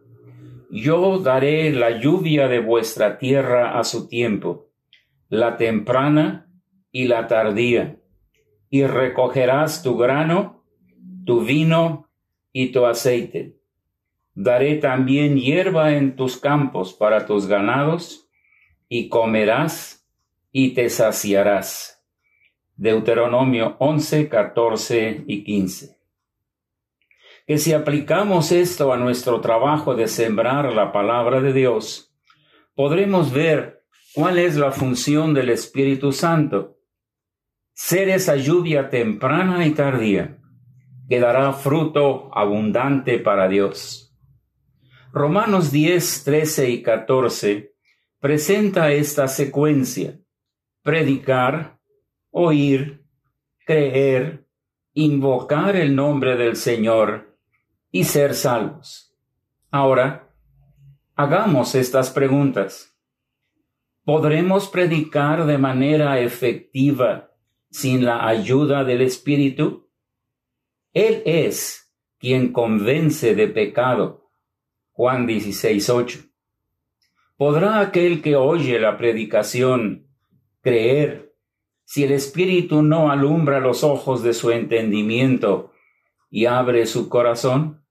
Yo 0.69 1.19
daré 1.19 1.71
la 1.71 1.99
lluvia 1.99 2.47
de 2.47 2.59
vuestra 2.59 3.17
tierra 3.17 3.79
a 3.79 3.83
su 3.83 4.07
tiempo, 4.07 4.69
la 5.27 5.57
temprana 5.57 6.47
y 6.91 7.07
la 7.07 7.27
tardía, 7.27 7.97
y 8.69 8.83
recogerás 8.83 9.83
tu 9.83 9.97
grano, 9.97 10.63
tu 11.25 11.41
vino 11.41 12.09
y 12.53 12.71
tu 12.71 12.85
aceite. 12.85 13.57
Daré 14.33 14.75
también 14.75 15.37
hierba 15.37 15.93
en 15.95 16.15
tus 16.15 16.37
campos 16.37 16.93
para 16.93 17.25
tus 17.25 17.47
ganados, 17.47 18.29
y 18.87 19.07
comerás 19.07 20.05
y 20.51 20.73
te 20.73 20.89
saciarás 20.89 21.90
Deuteronomio 22.81 23.75
11, 23.77 24.27
14 24.27 25.25
y 25.27 25.43
15. 25.43 25.99
Que 27.45 27.59
si 27.59 27.73
aplicamos 27.73 28.51
esto 28.51 28.91
a 28.91 28.97
nuestro 28.97 29.39
trabajo 29.39 29.93
de 29.93 30.07
sembrar 30.07 30.73
la 30.73 30.91
palabra 30.91 31.41
de 31.41 31.53
Dios, 31.53 32.11
podremos 32.73 33.31
ver 33.31 33.83
cuál 34.15 34.39
es 34.39 34.55
la 34.55 34.71
función 34.71 35.35
del 35.35 35.51
Espíritu 35.51 36.11
Santo. 36.11 36.79
Ser 37.71 38.09
esa 38.09 38.35
lluvia 38.35 38.89
temprana 38.89 39.63
y 39.67 39.75
tardía 39.75 40.39
que 41.07 41.19
dará 41.19 41.53
fruto 41.53 42.35
abundante 42.35 43.19
para 43.19 43.47
Dios. 43.47 44.17
Romanos 45.13 45.71
10, 45.71 46.23
13 46.23 46.69
y 46.71 46.81
14 46.81 47.75
presenta 48.19 48.91
esta 48.91 49.27
secuencia. 49.27 50.19
Predicar, 50.81 51.80
oír, 52.31 53.05
creer, 53.65 54.47
invocar 54.93 55.75
el 55.75 55.95
nombre 55.95 56.35
del 56.35 56.55
Señor 56.55 57.37
y 57.91 58.05
ser 58.05 58.33
salvos. 58.33 59.15
Ahora, 59.69 60.33
hagamos 61.15 61.75
estas 61.75 62.09
preguntas. 62.09 62.97
¿Podremos 64.03 64.67
predicar 64.67 65.45
de 65.45 65.57
manera 65.57 66.19
efectiva 66.19 67.31
sin 67.69 68.03
la 68.03 68.27
ayuda 68.27 68.83
del 68.83 69.01
Espíritu? 69.01 69.89
Él 70.93 71.21
es 71.25 71.93
quien 72.17 72.51
convence 72.51 73.35
de 73.35 73.47
pecado. 73.47 74.31
Juan 74.91 75.27
16:8. 75.27 76.29
¿Podrá 77.37 77.79
aquel 77.79 78.21
que 78.21 78.35
oye 78.35 78.79
la 78.79 78.97
predicación 78.97 80.07
creer 80.61 81.30
si 81.91 82.05
el 82.05 82.13
Espíritu 82.13 82.83
no 82.83 83.11
alumbra 83.11 83.59
los 83.59 83.83
ojos 83.83 84.23
de 84.23 84.33
su 84.33 84.51
entendimiento 84.51 85.73
y 86.29 86.45
abre 86.45 86.85
su 86.85 87.09
corazón? 87.09 87.85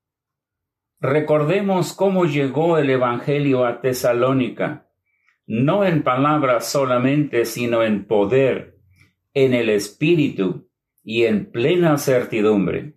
Recordemos 1.01 1.93
cómo 1.93 2.25
llegó 2.25 2.79
el 2.79 2.89
Evangelio 2.89 3.67
a 3.67 3.83
Tesalónica, 3.83 4.89
no 5.47 5.85
en 5.85 6.03
palabras 6.03 6.67
solamente, 6.67 7.45
sino 7.45 7.83
en 7.83 8.07
poder, 8.07 8.79
en 9.35 9.53
el 9.53 9.69
Espíritu 9.69 10.71
y 11.03 11.25
en 11.25 11.53
plena 11.53 11.99
certidumbre. 11.99 12.95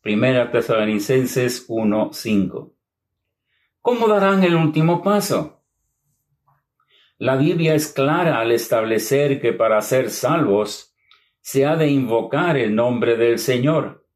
Primera 0.00 0.50
Tesalonicenses 0.50 1.64
1:5. 1.68 2.74
¿Cómo 3.80 4.08
darán 4.08 4.42
el 4.42 4.56
último 4.56 5.00
paso? 5.00 5.63
La 7.18 7.36
Biblia 7.36 7.74
es 7.74 7.92
clara 7.92 8.40
al 8.40 8.50
establecer 8.50 9.40
que 9.40 9.52
para 9.52 9.80
ser 9.80 10.10
salvos 10.10 10.94
se 11.40 11.64
ha 11.64 11.76
de 11.76 11.88
invocar 11.88 12.56
el 12.56 12.74
nombre 12.74 13.16
del 13.16 13.38
Señor. 13.38 14.06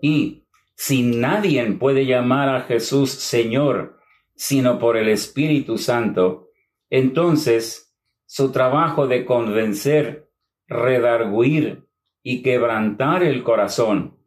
Y 0.00 0.46
si 0.74 1.02
nadie 1.02 1.64
puede 1.72 2.06
llamar 2.06 2.48
a 2.48 2.62
Jesús 2.62 3.10
Señor 3.10 3.96
sino 4.34 4.78
por 4.78 4.96
el 4.96 5.08
Espíritu 5.08 5.78
Santo, 5.78 6.50
entonces 6.90 7.94
su 8.26 8.52
trabajo 8.52 9.06
de 9.06 9.24
convencer, 9.24 10.30
redarguir 10.66 11.86
y 12.22 12.42
quebrantar 12.42 13.22
el 13.22 13.42
corazón 13.42 14.18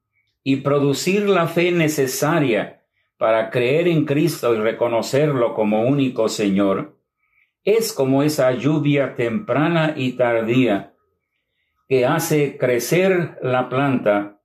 y 0.44 0.58
producir 0.58 1.30
la 1.30 1.48
fe 1.48 1.72
necesaria 1.72 2.84
para 3.18 3.50
creer 3.50 3.88
en 3.88 4.06
Cristo 4.06 4.56
y 4.56 4.58
reconocerlo 4.58 5.54
como 5.54 5.84
único 5.84 6.30
Señor, 6.30 6.99
es 7.64 7.94
como 7.94 8.24
esa 8.24 8.52
lluvia 8.52 9.16
temprana 9.16 9.94
y 9.96 10.14
tardía 10.14 10.94
que 11.88 12.06
hace 12.06 12.58
crecer 12.58 13.40
la 13.42 13.68
planta 13.68 14.42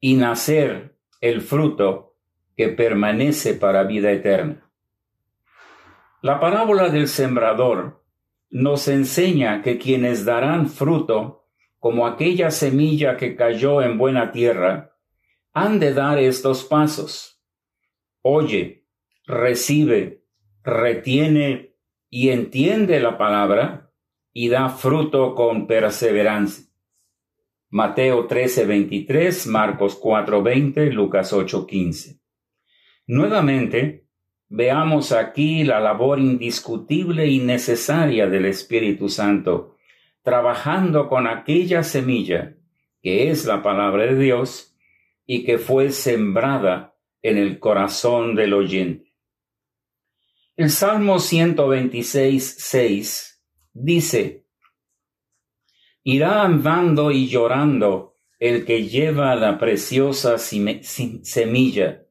y 0.00 0.14
nacer 0.14 0.98
el 1.20 1.40
fruto 1.40 2.16
que 2.56 2.68
permanece 2.68 3.54
para 3.54 3.84
vida 3.84 4.10
eterna. 4.10 4.70
La 6.20 6.40
parábola 6.40 6.88
del 6.88 7.08
sembrador 7.08 8.02
nos 8.50 8.88
enseña 8.88 9.62
que 9.62 9.78
quienes 9.78 10.24
darán 10.24 10.68
fruto, 10.68 11.46
como 11.78 12.06
aquella 12.06 12.50
semilla 12.50 13.16
que 13.16 13.36
cayó 13.36 13.82
en 13.82 13.98
buena 13.98 14.32
tierra, 14.32 14.96
han 15.52 15.78
de 15.78 15.92
dar 15.92 16.18
estos 16.18 16.64
pasos. 16.64 17.42
Oye, 18.22 18.86
recibe, 19.26 20.24
retiene 20.62 21.73
y 22.16 22.28
entiende 22.28 23.00
la 23.00 23.18
palabra 23.18 23.90
y 24.32 24.48
da 24.48 24.68
fruto 24.68 25.34
con 25.34 25.66
perseverancia. 25.66 26.66
Mateo 27.70 28.28
13:23, 28.28 29.48
Marcos 29.48 29.96
4:20, 30.00 30.92
Lucas 30.92 31.32
8:15. 31.32 32.20
Nuevamente, 33.08 34.06
veamos 34.48 35.10
aquí 35.10 35.64
la 35.64 35.80
labor 35.80 36.20
indiscutible 36.20 37.26
y 37.26 37.40
necesaria 37.40 38.28
del 38.28 38.44
Espíritu 38.44 39.08
Santo, 39.08 39.74
trabajando 40.22 41.08
con 41.08 41.26
aquella 41.26 41.82
semilla 41.82 42.54
que 43.02 43.28
es 43.28 43.44
la 43.44 43.60
palabra 43.60 44.06
de 44.06 44.14
Dios 44.14 44.76
y 45.26 45.42
que 45.42 45.58
fue 45.58 45.90
sembrada 45.90 46.94
en 47.22 47.38
el 47.38 47.58
corazón 47.58 48.36
del 48.36 48.54
oyente. 48.54 49.03
El 50.56 50.70
Salmo 50.70 51.18
126, 51.18 52.56
6 52.60 53.44
dice, 53.72 54.46
Irá 56.04 56.42
andando 56.42 57.10
y 57.10 57.26
llorando 57.26 58.14
el 58.38 58.64
que 58.64 58.84
lleva 58.84 59.34
la 59.34 59.58
preciosa 59.58 60.38
semilla, 60.38 62.06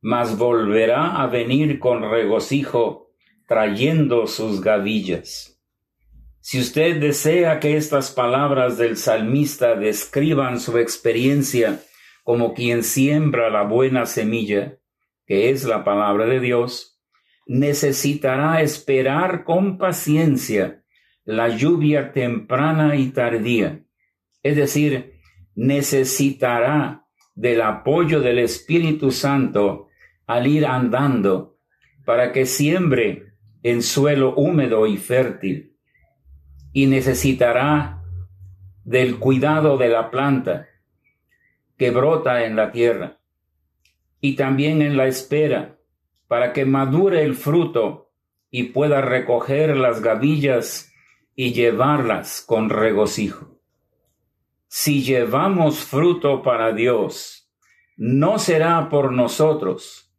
mas 0.00 0.36
volverá 0.36 1.22
a 1.22 1.28
venir 1.28 1.78
con 1.78 2.02
regocijo 2.02 3.12
trayendo 3.46 4.26
sus 4.26 4.60
gavillas. 4.60 5.62
Si 6.40 6.58
usted 6.58 6.98
desea 6.98 7.60
que 7.60 7.76
estas 7.76 8.10
palabras 8.10 8.76
del 8.76 8.96
salmista 8.96 9.76
describan 9.76 10.58
su 10.58 10.78
experiencia 10.78 11.80
como 12.24 12.54
quien 12.54 12.82
siembra 12.82 13.50
la 13.50 13.62
buena 13.62 14.06
semilla, 14.06 14.80
que 15.26 15.50
es 15.50 15.62
la 15.62 15.84
palabra 15.84 16.26
de 16.26 16.40
Dios, 16.40 16.91
necesitará 17.46 18.62
esperar 18.62 19.44
con 19.44 19.78
paciencia 19.78 20.82
la 21.24 21.48
lluvia 21.48 22.12
temprana 22.12 22.96
y 22.96 23.10
tardía. 23.10 23.80
Es 24.42 24.56
decir, 24.56 25.20
necesitará 25.54 27.04
del 27.34 27.62
apoyo 27.62 28.20
del 28.20 28.38
Espíritu 28.38 29.10
Santo 29.10 29.88
al 30.26 30.46
ir 30.46 30.66
andando 30.66 31.58
para 32.04 32.32
que 32.32 32.46
siembre 32.46 33.34
en 33.62 33.82
suelo 33.82 34.34
húmedo 34.34 34.86
y 34.86 34.96
fértil. 34.96 35.76
Y 36.72 36.86
necesitará 36.86 38.02
del 38.84 39.18
cuidado 39.18 39.76
de 39.78 39.88
la 39.88 40.10
planta 40.10 40.68
que 41.76 41.90
brota 41.90 42.44
en 42.44 42.56
la 42.56 42.72
tierra 42.72 43.18
y 44.20 44.36
también 44.36 44.82
en 44.82 44.96
la 44.96 45.06
espera 45.06 45.78
para 46.32 46.54
que 46.54 46.64
madure 46.64 47.24
el 47.24 47.34
fruto 47.34 48.10
y 48.50 48.62
pueda 48.72 49.02
recoger 49.02 49.76
las 49.76 50.00
gavillas 50.00 50.90
y 51.36 51.52
llevarlas 51.52 52.40
con 52.40 52.70
regocijo. 52.70 53.60
Si 54.66 55.02
llevamos 55.02 55.80
fruto 55.80 56.42
para 56.42 56.72
Dios, 56.72 57.52
no 57.98 58.38
será 58.38 58.88
por 58.88 59.12
nosotros, 59.12 60.10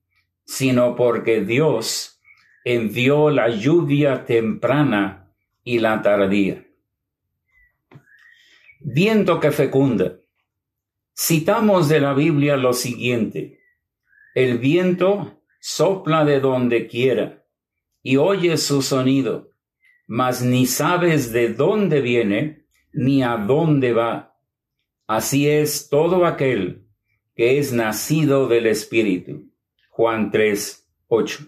sino 0.46 0.96
porque 0.96 1.42
Dios 1.42 2.22
envió 2.64 3.32
la 3.32 3.50
lluvia 3.50 4.24
temprana 4.24 5.34
y 5.64 5.80
la 5.80 6.04
tardía. 6.04 6.64
Viento 8.82 9.40
que 9.40 9.50
fecunda. 9.50 10.20
Citamos 11.18 11.90
de 11.90 12.02
la 12.02 12.14
Biblia 12.14 12.56
lo 12.56 12.74
siguiente. 12.74 13.62
El 14.36 14.60
viento 14.60 15.40
sopla 15.66 16.26
de 16.26 16.42
donde 16.42 16.88
quiera 16.88 17.46
y 18.02 18.18
oyes 18.18 18.64
su 18.64 18.82
sonido, 18.82 19.52
mas 20.08 20.44
ni 20.44 20.66
sabes 20.66 21.32
de 21.32 21.54
dónde 21.54 22.02
viene 22.02 22.66
ni 22.92 23.24
a 23.24 23.38
dónde 23.38 23.94
va. 23.94 24.38
Así 25.08 25.48
es 25.48 25.88
todo 25.88 26.26
aquel 26.26 26.86
que 27.34 27.60
es 27.60 27.72
nacido 27.72 28.50
del 28.50 28.68
Espíritu. 28.68 29.54
Juan 29.90 30.32
3, 30.32 30.86
8. 31.08 31.46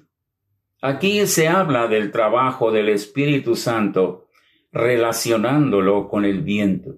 Aquí 0.82 1.28
se 1.28 1.50
habla 1.50 1.90
del 1.90 2.14
trabajo 2.14 2.72
del 2.72 2.88
Espíritu 2.88 3.58
Santo 3.58 4.30
relacionándolo 4.72 6.08
con 6.08 6.24
el 6.24 6.42
viento. 6.42 6.96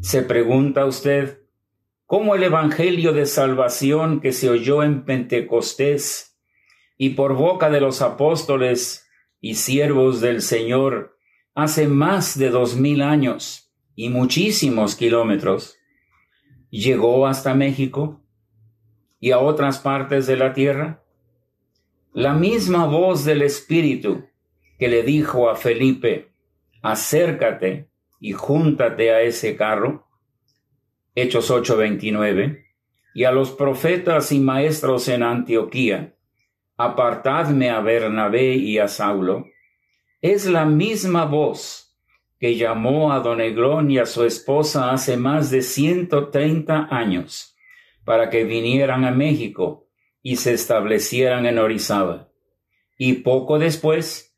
Se 0.00 0.22
pregunta 0.22 0.86
usted, 0.86 1.43
cómo 2.06 2.34
el 2.34 2.42
Evangelio 2.42 3.12
de 3.12 3.26
salvación 3.26 4.20
que 4.20 4.32
se 4.32 4.50
oyó 4.50 4.82
en 4.82 5.04
Pentecostés 5.04 6.38
y 6.96 7.10
por 7.10 7.34
boca 7.34 7.70
de 7.70 7.80
los 7.80 8.02
apóstoles 8.02 9.08
y 9.40 9.54
siervos 9.54 10.20
del 10.20 10.42
Señor 10.42 11.18
hace 11.54 11.86
más 11.86 12.38
de 12.38 12.50
dos 12.50 12.76
mil 12.76 13.02
años 13.02 13.72
y 13.94 14.08
muchísimos 14.08 14.96
kilómetros, 14.96 15.76
llegó 16.70 17.26
hasta 17.26 17.54
México 17.54 18.20
y 19.20 19.30
a 19.30 19.38
otras 19.38 19.78
partes 19.78 20.26
de 20.26 20.36
la 20.36 20.52
tierra? 20.52 21.04
La 22.12 22.34
misma 22.34 22.86
voz 22.86 23.24
del 23.24 23.42
Espíritu 23.42 24.26
que 24.78 24.88
le 24.88 25.02
dijo 25.02 25.48
a 25.48 25.56
Felipe, 25.56 26.32
acércate 26.82 27.88
y 28.20 28.32
júntate 28.32 29.12
a 29.12 29.22
ese 29.22 29.56
carro, 29.56 30.03
Hechos 31.16 31.48
8:29, 31.48 32.64
y 33.14 33.22
a 33.22 33.30
los 33.30 33.52
profetas 33.52 34.32
y 34.32 34.40
maestros 34.40 35.06
en 35.06 35.22
Antioquía, 35.22 36.16
apartadme 36.76 37.70
a 37.70 37.78
Bernabé 37.80 38.54
y 38.56 38.78
a 38.78 38.88
Saulo, 38.88 39.46
es 40.20 40.46
la 40.46 40.64
misma 40.64 41.24
voz 41.24 41.96
que 42.40 42.56
llamó 42.56 43.12
a 43.12 43.20
don 43.20 43.40
Eglón 43.40 43.92
y 43.92 43.98
a 43.98 44.06
su 44.06 44.24
esposa 44.24 44.90
hace 44.90 45.16
más 45.16 45.52
de 45.52 45.62
130 45.62 46.88
años 46.90 47.56
para 48.04 48.28
que 48.28 48.42
vinieran 48.42 49.04
a 49.04 49.12
México 49.12 49.86
y 50.20 50.36
se 50.36 50.52
establecieran 50.52 51.46
en 51.46 51.58
Orizaba. 51.58 52.28
Y 52.98 53.14
poco 53.14 53.60
después 53.60 54.34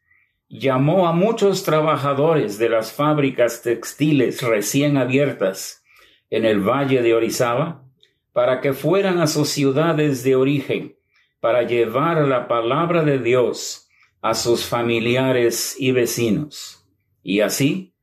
llamó 0.50 1.08
a 1.08 1.12
muchos 1.12 1.64
trabajadores 1.64 2.58
de 2.58 2.68
las 2.68 2.92
fábricas 2.92 3.62
textiles 3.62 4.42
recién 4.42 4.98
abiertas 4.98 5.82
en 6.30 6.44
el 6.44 6.60
valle 6.60 7.02
de 7.02 7.14
Orizaba 7.14 7.84
para 8.32 8.60
que 8.60 8.72
fueran 8.72 9.18
a 9.20 9.26
sus 9.26 9.48
ciudades 9.48 10.22
de 10.22 10.36
origen 10.36 10.96
para 11.40 11.62
llevar 11.62 12.26
la 12.26 12.48
palabra 12.48 13.02
de 13.02 13.18
Dios 13.18 13.88
a 14.20 14.34
sus 14.34 14.64
familiares 14.64 15.76
y 15.78 15.92
vecinos. 15.92 16.84
Y 17.22 17.40
así, 17.40 17.94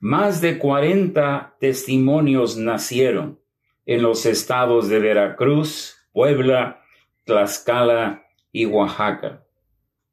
más 0.00 0.40
de 0.40 0.58
cuarenta 0.58 1.56
testimonios 1.60 2.56
nacieron 2.56 3.38
en 3.86 4.02
los 4.02 4.26
estados 4.26 4.88
de 4.88 4.98
Veracruz, 4.98 5.96
Puebla, 6.12 6.82
Tlaxcala 7.24 8.24
y 8.50 8.66
Oaxaca. 8.66 9.44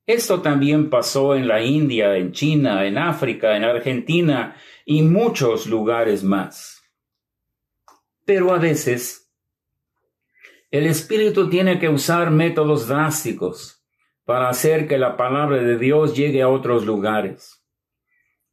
Esto 0.06 0.42
también 0.42 0.90
pasó 0.90 1.36
en 1.36 1.48
la 1.48 1.62
India, 1.62 2.18
en 2.18 2.32
China, 2.32 2.86
en 2.86 2.98
África, 2.98 3.56
en 3.56 3.64
Argentina 3.64 4.56
y 4.86 5.04
muchos 5.04 5.68
lugares 5.68 6.24
más. 6.24 6.79
Pero 8.30 8.54
a 8.54 8.60
veces 8.60 9.34
el 10.70 10.86
Espíritu 10.86 11.50
tiene 11.50 11.80
que 11.80 11.90
usar 11.90 12.30
métodos 12.30 12.88
drásticos 12.88 13.84
para 14.24 14.50
hacer 14.50 14.88
que 14.88 15.00
la 15.00 15.18
palabra 15.18 15.64
de 15.64 15.80
Dios 15.80 16.16
llegue 16.16 16.44
a 16.44 16.48
otros 16.48 16.86
lugares. 16.86 17.66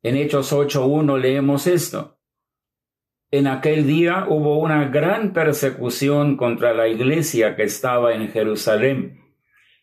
En 0.02 0.16
Hechos 0.16 0.50
8.1 0.50 1.20
leemos 1.20 1.66
esto. 1.66 2.18
En 3.30 3.46
aquel 3.46 3.86
día 3.86 4.24
hubo 4.26 4.60
una 4.60 4.88
gran 4.88 5.34
persecución 5.34 6.38
contra 6.38 6.72
la 6.72 6.88
iglesia 6.88 7.54
que 7.54 7.64
estaba 7.64 8.14
en 8.14 8.32
Jerusalén, 8.32 9.20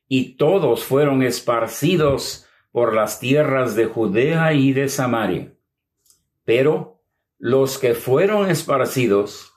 y 0.07 0.37
todos 0.37 0.83
fueron 0.83 1.21
esparcidos 1.21 2.47
por 2.71 2.95
las 2.95 3.19
tierras 3.19 3.75
de 3.75 3.85
Judea 3.85 4.53
y 4.53 4.73
de 4.73 4.89
Samaria. 4.89 5.53
Pero 6.45 7.03
los 7.37 7.77
que 7.77 7.93
fueron 7.93 8.49
esparcidos 8.49 9.52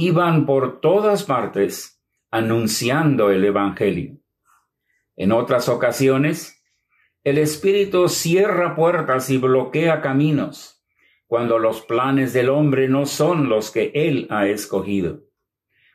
iban 0.00 0.46
por 0.46 0.80
todas 0.80 1.24
partes 1.24 2.02
anunciando 2.30 3.30
el 3.30 3.44
Evangelio. 3.44 4.16
En 5.14 5.30
otras 5.30 5.68
ocasiones, 5.68 6.64
el 7.22 7.36
Espíritu 7.36 8.08
cierra 8.08 8.74
puertas 8.74 9.28
y 9.28 9.36
bloquea 9.36 10.00
caminos 10.00 10.82
cuando 11.26 11.58
los 11.58 11.82
planes 11.82 12.32
del 12.32 12.48
hombre 12.48 12.88
no 12.88 13.04
son 13.04 13.50
los 13.50 13.70
que 13.70 13.92
Él 13.94 14.26
ha 14.30 14.46
escogido, 14.46 15.24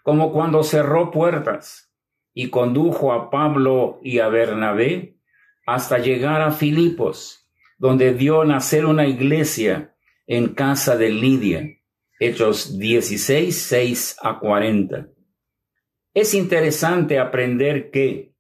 como 0.04 0.32
cuando 0.32 0.63
cerró 0.63 1.10
puertas 1.10 1.91
y 2.32 2.52
condujo 2.52 3.12
a 3.12 3.32
Pablo 3.32 4.00
y 4.04 4.20
a 4.20 4.28
Bernabé 4.28 5.18
hasta 5.65 5.98
llegar 5.98 6.44
a 6.44 6.52
Filipos, 6.52 7.50
donde 7.80 8.13
dio 8.13 8.46
nacer 8.46 8.86
una 8.86 9.08
iglesia 9.08 9.96
en 10.28 10.54
casa 10.54 10.96
de 10.96 11.10
Lidia. 11.10 11.76
Hechos 12.17 12.80
16, 12.80 13.54
6 13.54 14.17
a 14.21 14.39
40. 14.39 15.10
Es 16.13 16.34
interesante 16.34 17.19
aprender 17.19 17.91
que, 17.91 18.34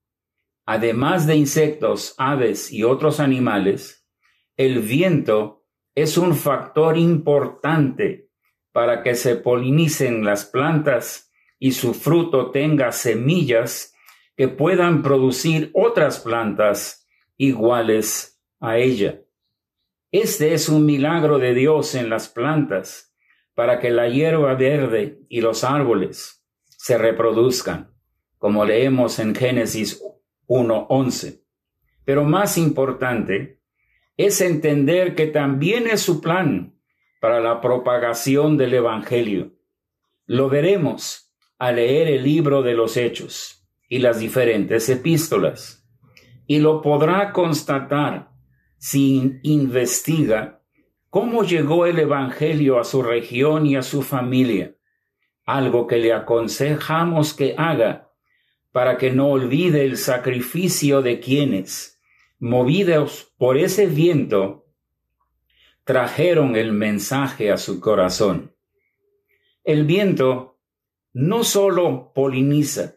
además 0.65 1.27
de 1.27 1.35
insectos, 1.35 2.15
aves 2.17 2.71
y 2.71 2.83
otros 2.83 3.19
animales, 3.19 4.07
el 4.55 4.79
viento 4.79 5.65
es 5.93 6.17
un 6.17 6.37
factor 6.37 6.97
importante 6.97 8.29
para 8.71 9.03
que 9.03 9.13
se 9.13 9.35
polinicen 9.35 10.23
las 10.23 10.45
plantas 10.45 11.33
y 11.59 11.73
su 11.73 11.93
fruto 11.93 12.51
tenga 12.51 12.93
semillas 12.93 13.93
que 14.37 14.47
puedan 14.47 15.03
producir 15.03 15.71
otras 15.73 16.21
plantas 16.21 17.09
iguales 17.35 18.41
a 18.61 18.77
ella. 18.77 19.21
Este 20.13 20.53
es 20.53 20.69
un 20.69 20.85
milagro 20.85 21.39
de 21.39 21.53
Dios 21.53 21.93
en 21.95 22.09
las 22.09 22.29
plantas 22.29 23.11
para 23.55 23.79
que 23.79 23.89
la 23.89 24.07
hierba 24.09 24.53
verde 24.53 25.21
y 25.29 25.41
los 25.41 25.63
árboles 25.63 26.45
se 26.65 26.97
reproduzcan, 26.97 27.91
como 28.37 28.65
leemos 28.65 29.17
en 29.17 29.33
Génesis 29.33 30.03
1.11. 30.47 31.41
Pero 32.03 32.25
más 32.25 32.57
importante 32.57 33.61
es 34.17 34.41
entender 34.41 35.15
que 35.15 35.27
también 35.27 35.87
es 35.87 36.01
su 36.01 36.21
plan 36.21 36.75
para 37.19 37.39
la 37.39 37.59
propagación 37.61 38.57
del 38.57 38.75
Evangelio. 38.75 39.53
Lo 40.27 40.49
veremos 40.49 41.33
al 41.57 41.77
leer 41.77 42.07
el 42.07 42.23
libro 42.23 42.61
de 42.61 42.73
los 42.73 42.97
Hechos 42.97 43.67
y 43.89 43.99
las 43.99 44.19
diferentes 44.19 44.89
epístolas, 44.89 45.87
y 46.45 46.59
lo 46.59 46.81
podrá 46.81 47.31
constatar 47.31 48.31
si 48.77 49.39
investiga 49.43 50.54
cómo 51.15 51.45
llegó 51.45 51.85
el 51.85 51.97
Evangelio 51.97 52.77
a 52.77 52.83
su 52.83 53.01
región 53.01 53.65
y 53.65 53.77
a 53.77 53.83
su 53.83 54.01
familia 54.01 54.75
algo 55.45 55.87
que 55.87 55.95
le 55.95 56.11
aconsejamos 56.11 57.33
que 57.33 57.55
haga 57.57 58.11
para 58.73 58.97
que 58.97 59.11
no 59.11 59.29
olvide 59.29 59.85
el 59.85 59.95
sacrificio 59.95 61.01
de 61.01 61.21
quienes, 61.21 62.01
movidos 62.37 63.33
por 63.37 63.57
ese 63.57 63.85
viento, 63.85 64.65
trajeron 65.85 66.57
el 66.57 66.73
mensaje 66.73 67.49
a 67.49 67.55
su 67.55 67.79
corazón. 67.79 68.53
El 69.63 69.85
viento 69.85 70.59
no 71.13 71.45
solo 71.45 72.11
poliniza, 72.13 72.95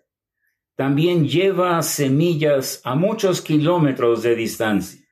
también 0.75 1.29
lleva 1.29 1.81
semillas 1.85 2.81
a 2.83 2.97
muchos 2.97 3.41
kilómetros 3.43 4.25
de 4.25 4.35
distancia. 4.35 5.07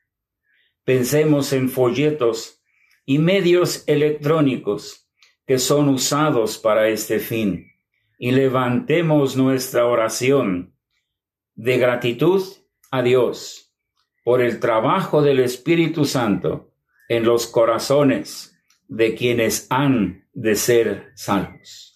Pensemos 0.83 1.53
en 1.53 1.69
folletos 1.69 2.56
y 3.07 3.19
medios 3.19 3.85
electrónicos 3.87 5.09
que 5.47 5.59
son 5.59 5.89
usados 5.89 6.59
para 6.59 6.89
este 6.89 7.21
fin 7.21 7.71
y 8.19 8.33
levantemos 8.33 9.37
nuestra 9.37 9.87
oración 9.87 10.75
de 11.55 11.79
gratitud 11.79 12.43
a 12.91 13.03
Dios 13.03 13.73
por 14.25 14.43
el 14.43 14.59
trabajo 14.59 15.23
del 15.23 15.41
Espíritu 15.41 16.05
Santo 16.05 16.73
en 17.09 17.25
los 17.25 17.47
corazones 17.47 18.59
de 18.89 19.15
quienes 19.15 19.67
han 19.71 20.29
de 20.33 20.57
ser 20.57 21.13
salvos. 21.15 21.96